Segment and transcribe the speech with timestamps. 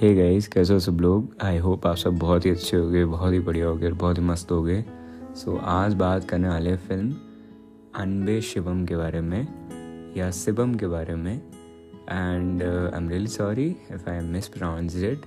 [0.00, 1.34] Hey guys कैसे हो सब लोग?
[1.42, 4.18] आई होप आप सब बहुत ही अच्छे हो गए बहुत ही बढ़िया हो गए बहुत
[4.18, 4.84] ही मस्त हो गए
[5.34, 7.16] सो so, आज बात करने वाले फ़िल्म
[7.94, 13.66] अनबे शिवम के बारे में या शिवम के बारे में। And I am really sorry
[13.92, 15.26] if I mispronounce it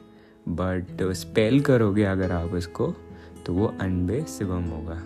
[0.49, 2.93] but spell करोगे अगर आप इसको
[3.45, 5.01] तो वो अनबे शिवम होगा।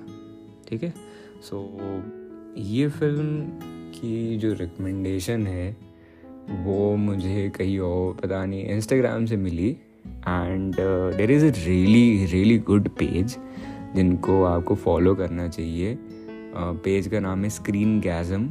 [0.69, 0.93] ठीक है?
[1.41, 3.45] सो so, ये फ़िल्म
[3.91, 5.86] की जो रिकमेंडेशन है
[6.49, 9.69] वो मुझे कहीं और पता नहीं इंस्टाग्राम से मिली।
[10.27, 10.75] And
[11.17, 13.37] there is a really really good page
[13.95, 15.97] जिनको आपको फॉलो करना चाहिए।
[16.55, 18.45] पेज uh, का नाम है स्क्रीन गैज़म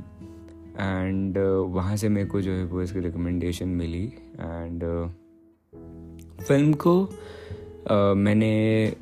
[0.80, 4.04] एंड वहाँ से मेरे को जो है वो इसकी रिकमेंडेशन मिली।
[4.40, 8.92] एंड uh, फ़िल्म को uh, मैंने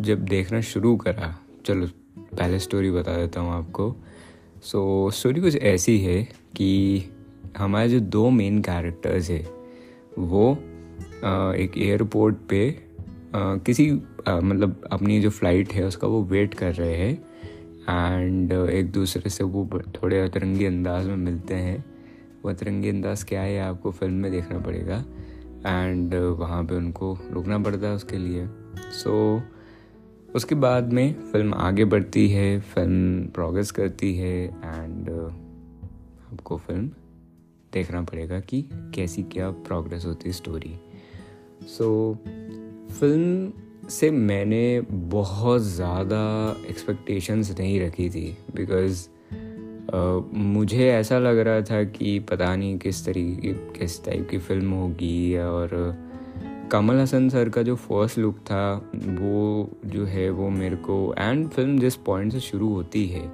[0.00, 1.34] जब देखना शुरू करा
[1.66, 1.86] चलो
[2.18, 3.94] पहले स्टोरी बता देता हूँ आपको।
[4.62, 6.22] सो so, स्टोरी कुछ ऐसी है
[6.56, 7.02] कि
[7.56, 9.42] हमारे जो दो मेन कैरेक्टर्स है
[10.18, 10.50] वो
[11.54, 12.62] एक एयरपोर्ट पे
[13.36, 13.90] किसी
[14.28, 17.14] मतलब अपनी जो फ़्लाइट है उसका वो वेट कर रहे हैं
[18.20, 21.84] एंड एक दूसरे से वो थोड़े अतरंगी अंदाज में मिलते हैं।
[22.44, 25.04] वो अतरंगी अंदाज क्या है आपको फ़िल्म में देखना पड़ेगा
[25.66, 28.46] एंड वहाँ पे उनको रुकना पड़ता है उसके लिए।
[28.92, 35.10] सो so, उसके बाद में फ़िल्म आगे बढ़ती है फ़िल्म प्रोग्रेस करती है एंड
[36.32, 36.90] आपको फ़िल्म
[37.74, 40.80] देखना पड़ेगा कि कैसी क्या प्रोग्रेस होती है स्टोरी
[41.66, 43.52] सो so, फ़िल्म
[43.88, 49.08] से मैंने बहुत ज़्यादा एक्सपेक्टेशंस नहीं रखी थी बिकॉज़
[49.86, 54.70] uh, मुझे ऐसा लग रहा था कि पता नहीं किस तरीके किस टाइप की फ़िल्म
[54.70, 55.94] होगी और
[56.72, 61.48] कमल हसन सर का जो फ़र्स्ट लुक था वो जो है वो मेरे को एंड
[61.48, 63.32] फ़िल्म जिस पॉइंट से शुरू होती है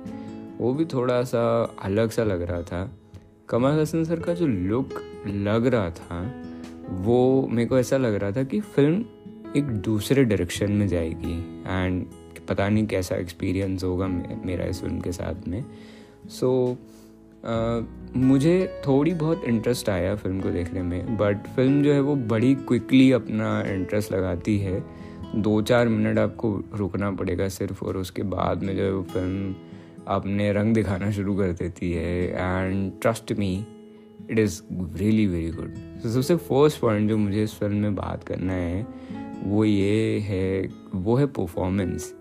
[0.58, 2.99] वो भी थोड़ा सा अलग सा लग रहा था।
[3.50, 6.42] कमल हसन सर का जो लुक लग रहा था
[6.88, 9.04] वो मेरे को ऐसा लग रहा था कि फ़िल्म
[9.56, 12.04] एक दूसरे डायरेक्शन में जाएगी। एंड
[12.48, 15.64] पता नहीं कैसा एक्सपीरियंस होगा मेरा इस फ़िल्म के साथ में।
[16.28, 16.78] सो so,
[17.44, 22.14] uh, मुझे थोड़ी बहुत इंटरेस्ट आया फ़िल्म को देखने में बट फ़िल्म जो है वो
[22.14, 24.84] बड़ी क्विकली अपना इंटरेस्ट लगाती है।
[25.36, 29.54] दो चार मिनट आपको रुकना पड़ेगा सिर्फ़ और उसके बाद में जो है वो फ़िल्म
[30.08, 33.66] अपने रंग दिखाना शुरू कर देती है and trust me
[34.30, 35.74] it is really very good
[36.08, 38.86] सबसे फ़र्स्ट पॉइंट जो मुझे इस फ़िल्म में बात करना है,
[39.44, 42.14] वो ये है, वो है परफॉर्मेंस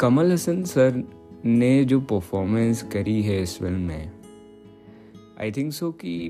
[0.00, 1.02] कमल हसन सर
[1.44, 4.12] ने जो परफॉर्मेंस करी है इस फ़िल्म में
[5.40, 6.28] आई थिंक सो कि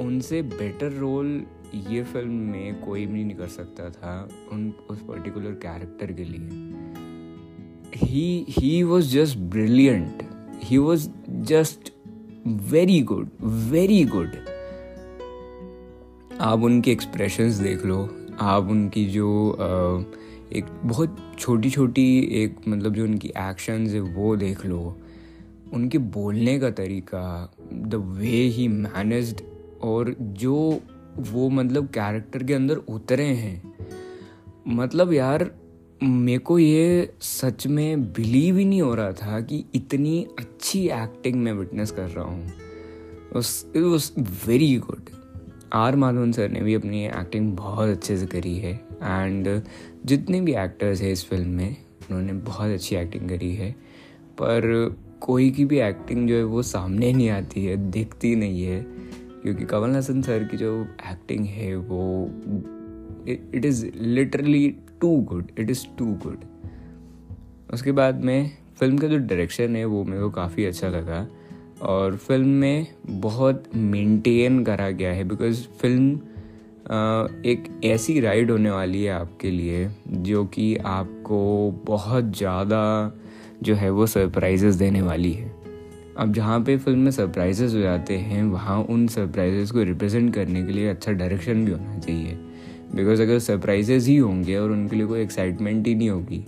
[0.00, 1.46] उनसे बेटर रोल
[1.90, 6.48] ये फ़िल्म में कोई भी नहीं कर सकता था उन, उस पर्टिकुलर कैरेक्टर के लिए.
[7.92, 10.22] He he was just brilliant.
[10.62, 11.08] He was
[11.50, 11.90] just
[12.46, 13.28] very good
[13.70, 14.32] very good
[16.40, 18.08] आप उनके एक्सप्रेशंस देख लो,
[18.40, 19.28] आप उनकी जो
[20.52, 22.06] एक बहुत छोटी छोटी
[22.42, 24.96] एक मतलब जो उनकी एक्शंस है, वो देख लो।
[25.72, 29.40] उनके बोलने का तरीका द वे ही मैनेज्ड
[29.82, 30.80] और जो
[31.18, 33.62] वो मतलब कैरेक्टर के अंदर उतरे हैं।
[34.68, 35.50] मतलब यार
[36.02, 41.34] मेरे को ये सच में बिलीव ही नहीं हो रहा था कि इतनी अच्छी एक्टिंग
[41.34, 45.02] मैं विटनेस कर रहा हूँ। It was very good
[45.72, 49.62] R Madhavan sir ने भी अपनी एक्टिंग बहुत अच्छे से करी है। एंड
[50.06, 51.76] जितने भी एक्टर्स हैं इस फ़िल्म में,
[52.10, 53.72] उन्होंने बहुत अच्छी एक्टिंग करी है।
[54.22, 58.86] पर कोई की भी एक्टिंग जो है वो सामने नहीं आती है, दिखती नहीं है।
[59.42, 62.30] क्योंकि कमल हसन सर की जो एक्टिंग है वो
[63.28, 66.44] it is literally too good, it is too good.
[67.74, 71.26] उसके बाद में फ़िल्म का जो डायरेक्शन है वो मेरे को काफ़ी अच्छा लगा
[71.82, 72.86] और फ़िल्म में
[73.20, 76.20] बहुत मेंटेन करा गया है बिकॉज़ फ़िल्म
[77.46, 81.40] एक ऐसी राइड होने वाली है आपके लिए जो कि आपको
[81.86, 83.12] बहुत ज़्यादा
[83.62, 85.50] जो है वो सरप्राइजेस देने वाली है।
[86.18, 90.62] अब जहाँ पे फ़िल्म में सरप्राइजेस हो जाते हैं, वहाँ उन सरप्राइजेस को रिप्रेजेंट करने
[90.62, 92.38] के लिए अच्छा डायरेक्शन भी होना चाहिए।
[92.94, 96.44] बिकॉज़ अगर सरप्राइजेज ही होंगे और उनके लिए कोई एक्साइटमेंट ही नहीं होगी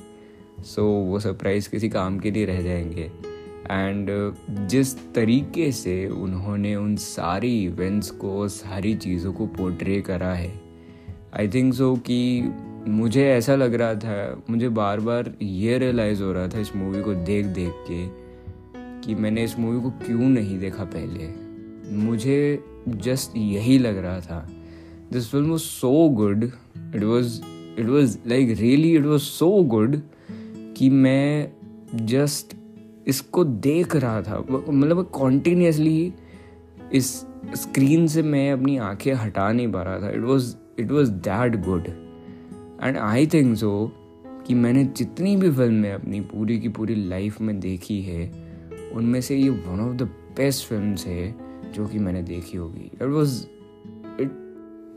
[0.60, 3.10] सो so, वो सरप्राइज़ किसी काम के लिए रह जाएँगे।
[3.70, 10.34] एंड uh, जिस तरीके से उन्होंने उन सारी इवेंट्स को सारी चीज़ों को पोर्ट्रे करा
[10.34, 10.60] है
[11.36, 12.42] आई थिंक सो कि
[12.88, 17.02] मुझे ऐसा लग रहा था मुझे बार बार ये रियलाइज़ हो रहा था इस मूवी
[17.02, 18.24] को देख देख के
[19.00, 21.44] कि मैंने इस मूवी को क्यों नहीं देखा पहले।
[21.96, 24.53] मुझे जस्ट यही लग रहा था।
[25.14, 26.44] This film was so good.
[26.94, 27.40] It was
[27.82, 30.00] it was, like, really, it was so good
[30.76, 31.52] कि मैं
[32.06, 32.54] जस्ट
[33.08, 36.12] इसको देख रहा था। मतलब कॉन्टीन्यूसली
[36.92, 37.10] इस
[37.54, 41.56] स्क्रीन से मैं अपनी आँखें हटा नहीं पा रहा था। It was it was that
[41.64, 41.88] good
[42.82, 43.92] and I think so
[44.46, 48.30] कि मैंने जितनी भी फ़िल्में अपनी पूरी की पूरी लाइफ में देखी है,
[48.92, 50.02] उनमें से ये one of the
[50.36, 51.34] best film है
[51.72, 53.44] जो कि मैंने देखी होगी। It was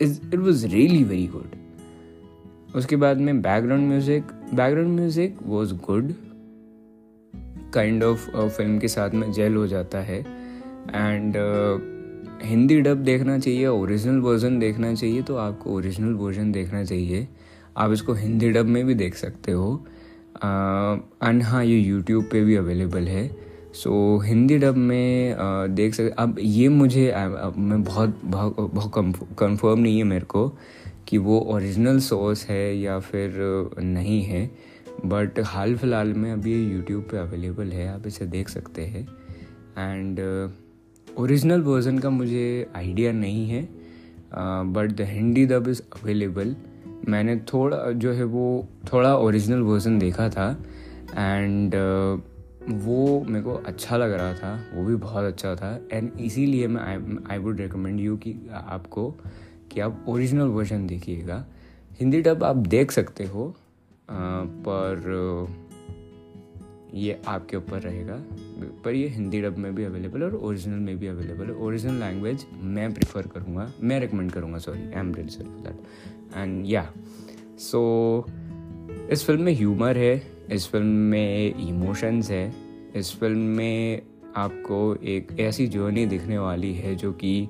[0.01, 1.55] is it was really very good
[2.75, 6.13] उसके बाद में background music background music was good
[7.73, 10.19] kind of film के साथ में जेल हो जाता है.
[10.95, 16.83] एंड uh, हिंदी डब देखना चाहिए ओरिजिनल वर्जन देखना चाहिए तो आपको ओरिजिनल वर्जन देखना
[16.83, 17.27] चाहिए.
[17.77, 19.85] आप इसको हिंदी डब में भी देख सकते हो.
[20.35, 23.46] एंड uh, हाँ ये यूट्यूब पे भी अवेलेबल है.
[23.77, 28.91] सो so, हिंदी डब में uh, देख सकते अब ये मुझे uh, मैं बहुत बहुत
[29.39, 30.47] कंफर्म नहीं है मेरे को
[31.07, 33.35] कि वो ओरिजिनल सोर्स है या फिर
[33.79, 34.51] नहीं है
[35.05, 39.07] बट हाल फ़िलहाल में अभी ये यूट्यूब पे अवेलेबल है आप इसे देख सकते हैं।
[39.77, 40.19] एंड
[41.07, 43.61] ओरिजिनल वर्जन का मुझे आइडिया नहीं है
[44.73, 46.55] बट द हिंदी दब इज़ अवेलेबल
[47.09, 50.49] मैंने थोड़ा जो है वो थोड़ा ओरिजिनल वर्जन देखा था।
[51.17, 52.36] एंड uh,
[52.69, 56.81] वो मेरे को अच्छा लग रहा था वो भी बहुत अच्छा था। एंड इसीलिए मैं
[57.31, 59.09] आई वुड रिकमेंड यू कि आपको
[59.71, 61.45] कि आप ओरिजिनल वर्जन देखिएगा।
[61.99, 63.47] हिंदी डब आप देख सकते हो
[64.09, 64.15] आ,
[64.67, 65.47] पर
[66.93, 68.15] ये आपके ऊपर रहेगा।
[68.85, 71.99] पर ये हिंदी डब में भी अवेलेबल है और ओरिजिनल में भी अवेलेबल है। ओरिजिनल
[71.99, 76.65] लैंग्वेज मैं प्रिफर करूँगा मैं रिकमेंड करूँगा sorry I am real sorry for that and
[76.65, 76.89] yeah
[77.59, 78.25] so
[79.11, 82.53] इस फ़िल्म में ह्यूमर है इस फ़िल्म में इमोशंस है।
[82.95, 84.01] इस फ़िल्म में
[84.35, 87.47] आपको एक ऐसी जर्नी दिखने वाली है जो कि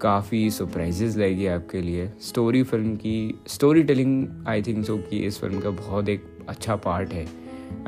[0.00, 5.40] काफ़ी सरप्राइजेज लाएगी आपके लिए। स्टोरी फ़िल्म की story telling I think so कि इस
[5.40, 7.24] फ़िल्म का बहुत एक अच्छा पार्ट है।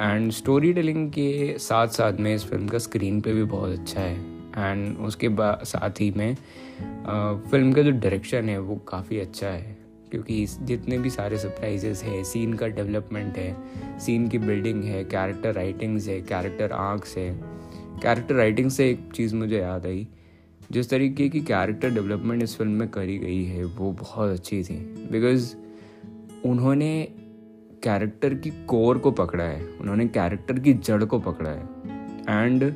[0.01, 4.01] एंड स्टोरी टेलिंग के साथ साथ में इस फ़िल्म का स्क्रीन पे भी बहुत अच्छा
[4.01, 4.17] है।
[4.59, 5.29] एंड उसके
[5.65, 6.37] साथ ही में
[7.07, 9.86] आ, फ़िल्म का जो डायरेक्शन है वो काफ़ी अच्छा है।
[10.17, 15.53] क्योंकि जितने भी सारे सरप्राइजेस है सीन का डेवलपमेंट है सीन की बिल्डिंग है कैरेक्टर
[15.55, 17.31] राइटिंग्स है कैरेक्टर आर्क्स है।
[18.03, 20.07] कैरेक्टर राइटिंग से एक चीज़ मुझे याद आई,
[20.73, 24.77] जिस तरीके की कैरेक्टर डेवलपमेंट इस फ़िल्म में करी गई है, वो बहुत अच्छी थी।
[25.13, 25.55] बिकॉज़
[26.45, 27.09] उन्होंने
[27.83, 31.69] कैरेक्टर की कोर को पकड़ा है, उन्होंने कैरेक्टर की जड़ को पकड़ा है।
[32.31, 32.73] एंड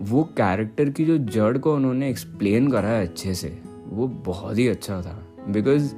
[0.00, 4.68] वो कैरेक्टर की जो जड़ को उन्होंने एक्सप्लेन करा है अच्छे से, वो बहुत ही
[4.68, 5.94] अच्छा था। Because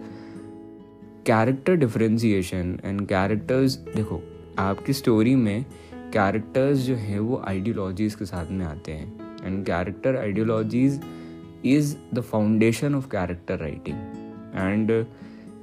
[1.31, 4.21] character differentiation and characters देखो,
[4.59, 5.65] आपकी स्टोरी में
[6.12, 11.00] कैरेक्टर्स जो हैं वो आइडियोलॉजीज़ के साथ में आते हैं। And character ideologies
[11.65, 13.97] is the foundation of character writing
[14.56, 15.06] and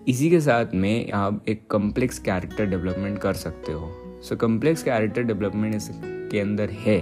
[0.07, 3.91] इसी के साथ में आप एक कम्प्लेक्स कैरेक्टर डेवलपमेंट कर सकते हो।
[4.23, 6.99] सो कम्प्लेक्स कैरेक्टर डेवलपमेंट इसके अंदर है।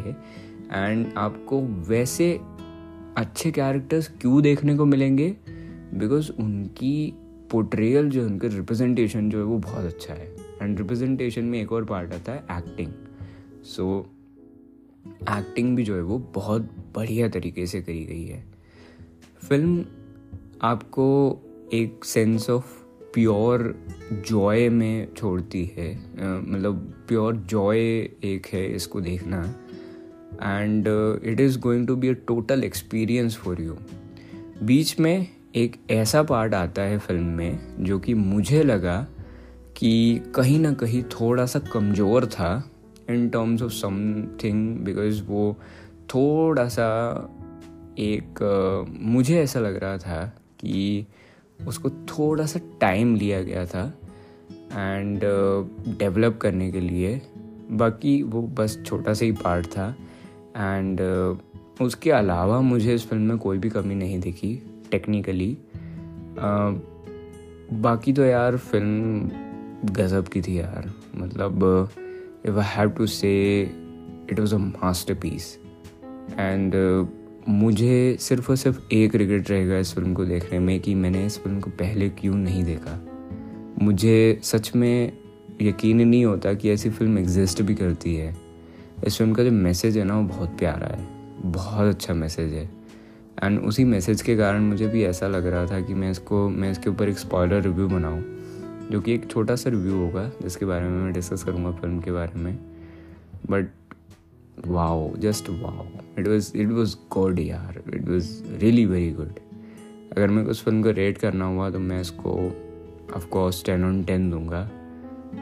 [0.73, 2.31] एंड आपको वैसे
[3.17, 5.29] अच्छे कैरेक्टर्स क्यों देखने को मिलेंगे?
[5.93, 7.13] बिकॉज़ उनकी
[7.51, 11.71] पोट्रियल जो है, उनका रिप्रेजेंटेशन जो है, वो बहुत अच्छा है। एंड रिप्रेजेंटेशन में एक
[11.71, 12.91] और पार्ट आता है एक्टिंग
[13.65, 14.05] सो
[15.31, 18.43] एक्टिंग भी जो है, वो बहुत बढ़िया तरीके से करी गई है।
[19.47, 19.85] फ़िल्म
[20.61, 21.05] आपको
[21.73, 22.65] एक सेंस ऑफ़
[23.13, 23.75] प्योर
[24.27, 25.95] जॉय में छोड़ती है।
[26.43, 27.79] मतलब प्योर जॉय
[28.23, 29.43] एक है इसको देखना।
[30.43, 30.87] And
[31.23, 33.75] it is going to be a total experience for you
[34.63, 38.95] बीच में एक ऐसा पार्ट आता है फ़िल्म में, जो कि मुझे लगा
[39.77, 42.71] कि कहीं ना कहीं थोड़ा सा कमज़ोर था
[43.09, 45.55] in terms of something because वो
[46.15, 46.87] थोड़ा सा
[47.99, 48.43] एक,
[48.99, 50.25] मुझे ऐसा लग रहा था
[50.59, 51.05] कि
[51.67, 53.85] उसको थोड़ा सा टाइम लिया गया था
[54.73, 55.21] एंड
[55.99, 57.21] डेवलप करने के लिए।
[57.71, 59.89] बाकी वो बस छोटा सा ही पार्ट था
[60.57, 61.01] एंड
[61.81, 64.59] उसके अलावा मुझे इस फ़िल्म में कोई भी कमी नहीं दिखी।
[64.95, 65.57] टेक्निकली
[67.81, 71.63] बाकी तो यार फ़िल्म गज़ब की थी यार। मतलब
[72.45, 73.31] if I have to say
[74.31, 74.57] it was a
[75.13, 75.57] masterpiece
[76.39, 76.75] and
[77.49, 81.37] मुझे सिर्फ़ और सिर्फ़ एक रिग्रेट रहेगा इस फ़िल्म को देखने में कि मैंने इस
[81.39, 82.99] फ़िल्म को पहले क्यों नहीं देखा।
[83.81, 85.11] मुझे सच में
[85.61, 88.33] यकीन नहीं होता कि ऐसी फ़िल्म एग्जिस्ट भी करती है।
[89.07, 91.07] इस फ़िल्म का जो मैसेज है ना, वो बहुत प्यारा है।
[91.51, 92.69] बहुत अच्छा मैसेज है।
[93.43, 96.71] एंड उसी मैसेज के कारण मुझे भी ऐसा लग रहा था कि मैं इसको, मैं
[96.71, 98.23] इसके ऊपर एक स्पॉयलर रिव्यू बनाऊँ,
[98.91, 102.11] जो कि एक छोटा सा रिव्यू होगा, जिसके बारे में मैं डिस्कस करूँगा फ़िल्म के
[102.11, 102.57] बारे में।
[103.49, 103.69] But
[104.67, 105.85] wow just wow
[106.19, 107.81] it was it was good यार.
[107.93, 109.39] It was really very good
[110.11, 112.35] अगर मैं उस फ़िल्म को रेट करना हुआ तो मैं इसको
[113.15, 114.69] ऑफकोर्स टेन ऑन टेन दूँगा।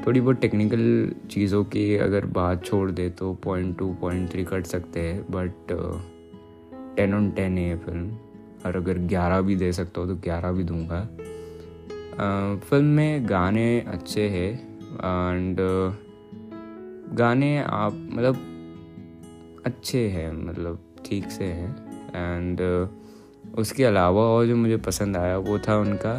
[0.07, 4.65] थोड़ी बहुत टेक्निकल चीज़ों की अगर बात छोड़ दे तो point two point three cut
[4.65, 5.71] सकते हैं बट
[6.95, 8.17] टेन ऑन टेन है ये फ़िल्म।
[8.65, 11.01] और अगर ग्यारह भी दे सकता हो तो ग्यारह भी दूँगा।
[12.69, 14.51] फ़िल्म में गाने अच्छे हैं।
[14.93, 15.57] एंड
[17.17, 18.39] गाने आप मतलब
[19.65, 21.75] अच्छे हैं मतलब ठीक से हैं।
[22.15, 22.62] एंड
[23.57, 26.13] उसके अलावा और जो मुझे पसंद आया वो था उनका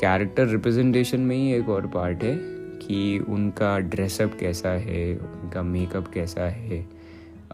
[0.00, 2.36] कैरेक्टर रिप्रेजेंटेशन में ही एक और पार्ट है
[2.78, 6.80] कि उनका ड्रेसअप कैसा है उनका मेकअप कैसा है।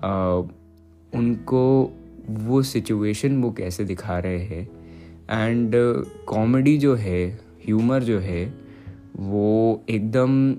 [0.05, 0.35] आ,
[1.13, 1.93] उनको
[2.31, 4.69] वो सिचुएशन वो कैसे दिखा रहे हैं?
[5.31, 5.73] एंड
[6.27, 8.55] कॉमेडी जो है ह्यूमर जो है
[9.17, 10.57] वो एकदम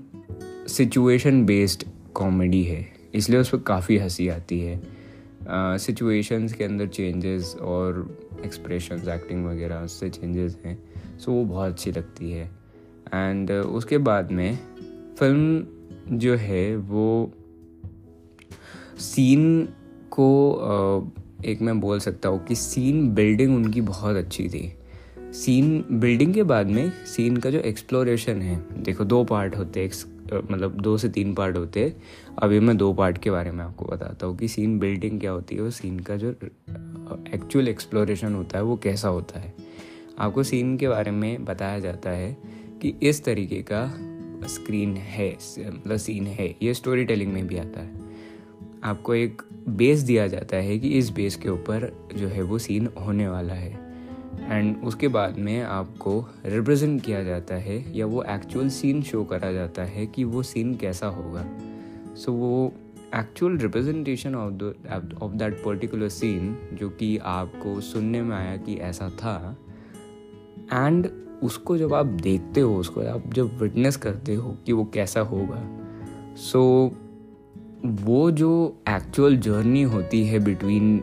[0.68, 4.82] सिचुएशन बेस्ड कॉमेडी है। इसलिए उस पर काफ़ी हँसी आती है।
[5.50, 10.78] सिचुएशंस uh, के अंदर चेंजेस और एक्सप्रेशंस एक्टिंग वगैरह उससे चेंजेस हैं।
[11.18, 12.50] सो so, वो बहुत अच्छी लगती है।
[13.14, 14.58] एंड uh, उसके बाद में
[15.18, 15.66] फ़िल्म
[16.18, 17.32] जो है वो
[18.98, 19.68] सीन
[20.10, 20.60] को
[21.14, 24.72] uh, एक मैं बोल सकता हूँ कि सीन बिल्डिंग उनकी बहुत अच्छी थी।
[25.34, 29.90] सीन बिल्डिंग के बाद में सीन का जो एक्सप्लोरेशन है, देखो दो पार्ट होते हैं
[30.50, 31.96] मतलब दो से तीन पार्ट होते हैं।
[32.38, 35.56] अभी मैं दो पार्ट के बारे में आपको बताता हूँ कि सीन बिल्डिंग क्या होती
[35.56, 36.30] है और सीन का जो
[37.34, 39.52] एक्चुअल एक्सप्लोरेशन होता है वो कैसा होता है।
[40.18, 42.36] आपको सीन के बारे में बताया जाता है
[42.82, 43.86] कि इस तरीके का
[44.48, 48.02] स्क्रीन है मतलब सीन है। ये स्टोरी टेलिंग में भी आता है।
[48.84, 52.88] आपको एक बेस दिया जाता है कि इस बेस के ऊपर जो है वो सीन
[53.00, 53.84] होने वाला है।
[54.40, 59.52] एंड उसके बाद में आपको रिप्रेजेंट किया जाता है या वो एक्चुअल सीन शो करा
[59.52, 61.46] जाता है कि वो सीन कैसा होगा।
[62.14, 62.72] सो so, वो
[63.14, 64.74] actual representation of the
[65.22, 69.56] of that particular scene जो कि आपको सुनने में आया कि ऐसा था।
[70.72, 71.10] एंड
[71.42, 75.80] उसको जब आप देखते हो उसको आप जब विटनेस करते हो कि वो कैसा होगा।
[76.36, 77.03] सो so,
[77.84, 78.50] वो जो
[78.88, 81.02] एक्चुअल जर्नी होती है between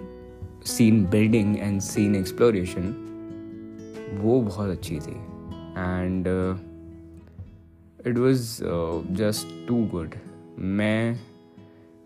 [0.66, 2.88] scene building and scene exploration
[4.22, 5.12] वो बहुत अच्छी थी।
[5.78, 6.28] And
[8.08, 8.58] it was
[9.16, 10.16] just too good
[10.60, 11.20] मैं,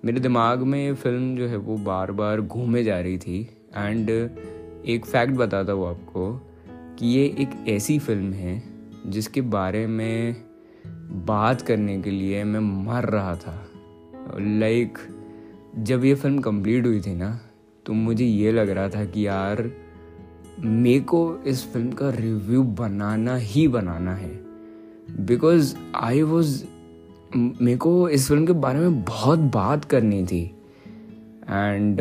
[0.05, 3.39] मेरे दिमाग में ये फ़िल्म जो है वो बार बार घूमे जा रही थी।
[3.77, 6.31] एंड एक फैक्ट बताता हूँ आपको
[6.99, 8.61] कि ये एक ऐसी फ़िल्म है
[9.07, 10.35] जिसके बारे में
[11.25, 13.64] बात करने के लिए मैं मर रहा था।
[14.33, 14.97] लाइक
[15.77, 17.39] जब ये फ़िल्म कंप्लीट हुई थी ना
[17.85, 19.69] तो मुझे ये लग रहा था कि यार
[20.59, 24.31] मे को इस फ़िल्म का रिव्यू बनाना ही बनाना है।
[25.25, 26.63] बिकॉज़ आई वॉज़
[27.35, 30.43] मे को इस फ़िल्म के बारे में बहुत बात करनी थी।
[31.49, 31.97] And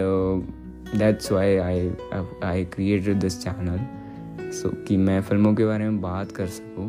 [0.99, 1.91] that's why I
[2.45, 6.89] I created this channel so कि मैं फ़िल्मों के बारे में बात कर सकूँ।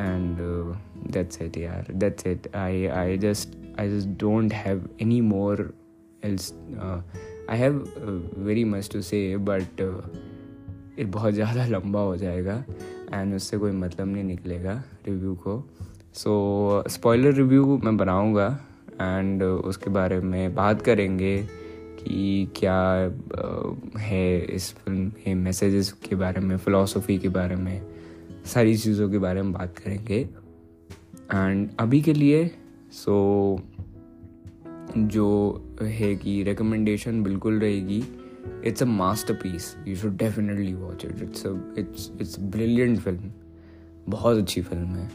[0.00, 0.38] एंड
[1.12, 5.72] दैट्स इट यार that's it I I just I just don't have any more
[6.24, 6.52] else
[7.50, 7.74] I have
[8.38, 9.80] very much to say but
[10.98, 12.64] ये बहुत ज़्यादा लंबा हो जाएगा
[13.12, 15.62] एंड उससे कोई मतलब नहीं निकलेगा रिव्यू को।
[16.14, 18.46] सो स्पॉइलर रिव्यू मैं बनाऊँगा
[18.94, 21.36] एंड उसके बारे में बात करेंगे
[21.98, 22.78] कि क्या
[23.98, 27.80] है इस फ़िल्म के मैसेजेस के बारे में फ़िलासफ़ी के बारे में,
[28.46, 30.18] सारी चीज़ों के बारे में बात करेंगे।
[31.34, 32.50] एंड अभी के लिए
[32.94, 35.26] सो so, जो
[35.82, 38.02] है कि रिकमेंडेशन बिल्कुल रहेगी।
[38.64, 38.86] It's a
[39.34, 41.46] masterpiece you should definitely watch it it's
[41.78, 43.28] it's it's brilliant film.
[44.08, 45.10] बहुत अच्छी फ़िल्म है।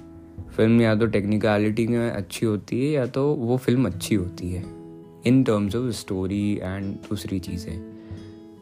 [0.57, 4.63] फ़िल्म या तो टेक्निकलिटी में अच्छी होती है या तो वो फ़िल्म अच्छी होती है।
[5.25, 7.93] In terms of story and दूसरी चीज़ें।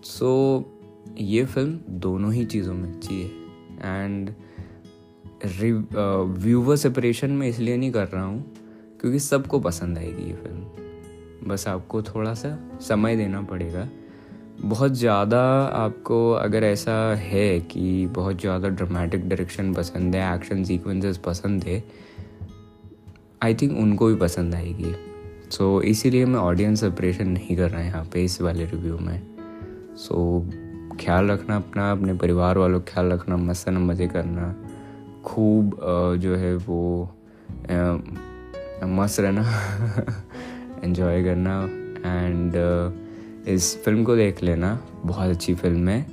[0.03, 3.29] सो so, ये फ़िल्म दोनों ही चीज़ों में अच्छी है।
[4.03, 4.29] एंड
[6.37, 8.66] व्यूवर सेपरेशन में इसलिए नहीं कर रहा हूँ।
[9.01, 13.87] क्योंकि सबको पसंद आएगी ये फ़िल्म। बस आपको थोड़ा सा समय देना पड़ेगा।
[14.61, 15.41] बहुत ज़्यादा
[15.75, 21.83] आपको अगर ऐसा है कि बहुत ज़्यादा ड्रामेटिक डायरेक्शन पसंद है एक्शन सीक्वेंसेस पसंद है
[23.43, 24.93] आई थिंक उनको भी पसंद आएगी।
[25.47, 29.21] सो so, इसीलिए मैं ऑडियंस सेपरेशन नहीं कर रहा यहाँ पे इस वाले रिव्यू में।
[29.97, 34.53] सो so, ख्याल रखना अपना अपने परिवार वालों का ख्याल रखना मस्त मज़े करना।
[35.25, 35.75] खूब
[36.21, 37.09] जो है वो
[38.83, 39.43] मस्त रहना।
[40.83, 41.63] इन्जॉय करना।
[42.05, 42.53] एंड
[43.47, 46.05] इस फ़िल्म को देख लेना। बहुत अच्छी फ़िल्म है।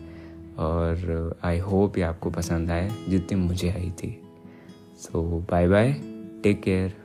[0.58, 4.22] और आई होप ये आपको पसंद आए, जितनी मुझे आई थी।
[4.98, 5.92] So bye bye
[6.42, 7.03] take care